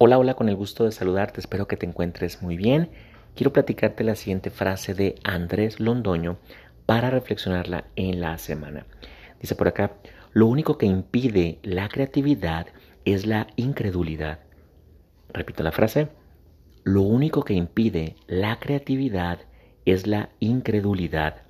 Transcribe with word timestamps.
Hola, 0.00 0.16
hola, 0.16 0.34
con 0.34 0.48
el 0.48 0.54
gusto 0.54 0.84
de 0.84 0.92
saludarte, 0.92 1.40
espero 1.40 1.66
que 1.66 1.76
te 1.76 1.84
encuentres 1.84 2.40
muy 2.40 2.56
bien. 2.56 2.88
Quiero 3.34 3.52
platicarte 3.52 4.04
la 4.04 4.14
siguiente 4.14 4.48
frase 4.48 4.94
de 4.94 5.16
Andrés 5.24 5.80
Londoño 5.80 6.38
para 6.86 7.10
reflexionarla 7.10 7.86
en 7.96 8.20
la 8.20 8.38
semana. 8.38 8.86
Dice 9.40 9.56
por 9.56 9.66
acá, 9.66 9.94
lo 10.32 10.46
único 10.46 10.78
que 10.78 10.86
impide 10.86 11.58
la 11.64 11.88
creatividad 11.88 12.68
es 13.04 13.26
la 13.26 13.48
incredulidad. 13.56 14.38
Repito 15.30 15.64
la 15.64 15.72
frase, 15.72 16.10
lo 16.84 17.02
único 17.02 17.42
que 17.42 17.54
impide 17.54 18.14
la 18.28 18.60
creatividad 18.60 19.40
es 19.84 20.06
la 20.06 20.28
incredulidad. 20.38 21.42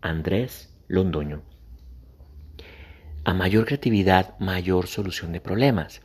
Andrés 0.00 0.72
Londoño. 0.86 1.42
A 3.24 3.34
mayor 3.34 3.64
creatividad, 3.64 4.38
mayor 4.38 4.86
solución 4.86 5.32
de 5.32 5.40
problemas 5.40 6.02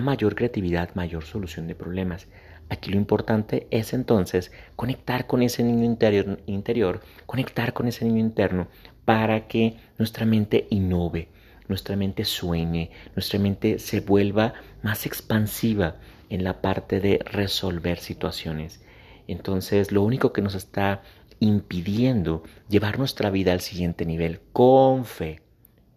mayor 0.00 0.34
creatividad, 0.34 0.94
mayor 0.94 1.24
solución 1.24 1.66
de 1.66 1.74
problemas. 1.74 2.26
Aquí 2.68 2.90
lo 2.90 2.96
importante 2.96 3.66
es 3.70 3.92
entonces 3.92 4.50
conectar 4.74 5.26
con 5.26 5.42
ese 5.42 5.62
niño 5.62 5.84
interior, 5.84 6.40
interior, 6.46 7.00
conectar 7.26 7.72
con 7.72 7.86
ese 7.86 8.04
niño 8.04 8.20
interno 8.20 8.68
para 9.04 9.46
que 9.46 9.76
nuestra 9.98 10.26
mente 10.26 10.66
innove, 10.70 11.28
nuestra 11.68 11.96
mente 11.96 12.24
sueñe, 12.24 12.90
nuestra 13.14 13.38
mente 13.38 13.78
se 13.78 14.00
vuelva 14.00 14.54
más 14.82 15.06
expansiva 15.06 15.96
en 16.28 16.42
la 16.42 16.60
parte 16.60 17.00
de 17.00 17.20
resolver 17.24 17.98
situaciones. 17.98 18.82
Entonces, 19.28 19.92
lo 19.92 20.02
único 20.02 20.32
que 20.32 20.42
nos 20.42 20.54
está 20.54 21.02
impidiendo 21.38 22.42
llevar 22.68 22.98
nuestra 22.98 23.30
vida 23.30 23.52
al 23.52 23.60
siguiente 23.60 24.06
nivel 24.06 24.40
con 24.52 25.04
fe, 25.04 25.42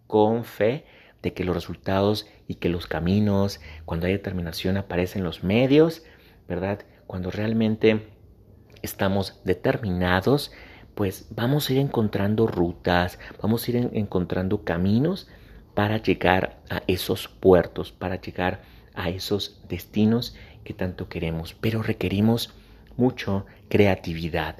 con 0.06 0.44
fe 0.44 0.84
de 1.22 1.32
que 1.32 1.44
los 1.44 1.54
resultados 1.54 2.26
y 2.48 2.56
que 2.56 2.68
los 2.68 2.86
caminos, 2.86 3.60
cuando 3.84 4.06
hay 4.06 4.12
determinación, 4.12 4.76
aparecen 4.76 5.24
los 5.24 5.44
medios, 5.44 6.02
¿verdad? 6.48 6.80
Cuando 7.06 7.30
realmente 7.30 8.08
estamos 8.82 9.40
determinados, 9.44 10.52
pues 10.94 11.28
vamos 11.30 11.68
a 11.68 11.72
ir 11.72 11.78
encontrando 11.78 12.46
rutas, 12.46 13.18
vamos 13.40 13.66
a 13.66 13.70
ir 13.70 13.90
encontrando 13.92 14.64
caminos 14.64 15.28
para 15.74 15.98
llegar 15.98 16.60
a 16.68 16.82
esos 16.86 17.28
puertos, 17.28 17.92
para 17.92 18.20
llegar 18.20 18.62
a 18.94 19.08
esos 19.08 19.62
destinos 19.68 20.34
que 20.64 20.74
tanto 20.74 21.08
queremos, 21.08 21.54
pero 21.54 21.82
requerimos 21.82 22.52
mucho 22.96 23.46
creatividad, 23.68 24.56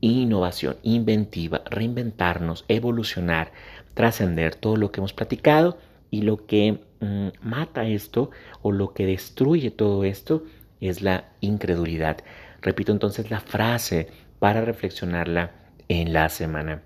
innovación, 0.00 0.76
inventiva, 0.82 1.62
reinventarnos, 1.70 2.64
evolucionar, 2.68 3.52
trascender 3.94 4.54
todo 4.54 4.76
lo 4.76 4.90
que 4.90 5.00
hemos 5.00 5.12
platicado 5.12 5.78
y 6.10 6.22
lo 6.22 6.46
que 6.46 6.80
mm, 7.00 7.28
mata 7.42 7.86
esto 7.86 8.30
o 8.62 8.72
lo 8.72 8.92
que 8.92 9.06
destruye 9.06 9.70
todo 9.70 10.04
esto 10.04 10.44
es 10.80 11.02
la 11.02 11.32
incredulidad. 11.40 12.18
Repito 12.62 12.92
entonces 12.92 13.30
la 13.30 13.40
frase 13.40 14.08
para 14.38 14.62
reflexionarla 14.62 15.52
en 15.88 16.12
la 16.12 16.28
semana. 16.28 16.82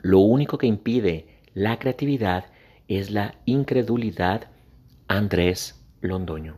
Lo 0.00 0.20
único 0.20 0.58
que 0.58 0.66
impide 0.66 1.26
la 1.54 1.78
creatividad 1.78 2.46
es 2.88 3.10
la 3.10 3.34
incredulidad. 3.44 4.48
Andrés 5.08 5.84
Londoño. 6.00 6.56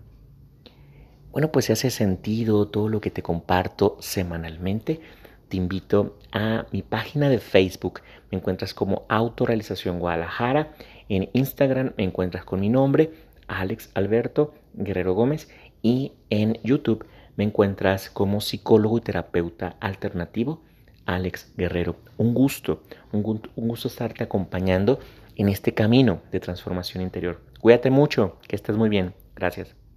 Bueno, 1.30 1.52
pues 1.52 1.66
si 1.66 1.72
hace 1.72 1.90
sentido 1.90 2.68
todo 2.68 2.88
lo 2.88 3.00
que 3.00 3.10
te 3.10 3.22
comparto 3.22 3.96
semanalmente, 4.00 5.00
te 5.48 5.56
invito 5.56 6.18
a 6.32 6.66
mi 6.72 6.82
página 6.82 7.28
de 7.28 7.38
Facebook. 7.38 8.00
Me 8.30 8.38
encuentras 8.38 8.74
como 8.74 9.06
Autorealización 9.08 9.98
Guadalajara. 9.98 10.74
En 11.08 11.30
Instagram 11.32 11.92
me 11.96 12.04
encuentras 12.04 12.44
con 12.44 12.60
mi 12.60 12.68
nombre, 12.68 13.12
Alex 13.46 13.90
Alberto 13.94 14.54
Guerrero 14.74 15.14
Gómez. 15.14 15.48
Y 15.82 16.12
en 16.30 16.58
YouTube 16.62 17.06
me 17.36 17.44
encuentras 17.44 18.10
como 18.10 18.40
psicólogo 18.40 18.98
y 18.98 19.00
terapeuta 19.00 19.76
alternativo, 19.80 20.62
Alex 21.06 21.52
Guerrero. 21.56 21.96
Un 22.16 22.34
gusto, 22.34 22.82
un, 23.12 23.22
gusto 23.22 23.88
estarte 23.88 24.24
acompañando 24.24 24.98
en 25.36 25.48
este 25.48 25.72
camino 25.72 26.20
de 26.32 26.40
transformación 26.40 27.02
interior. 27.02 27.40
Cuídate 27.60 27.90
mucho, 27.90 28.38
que 28.46 28.56
estés 28.56 28.76
muy 28.76 28.88
bien. 28.88 29.14
Gracias. 29.36 29.87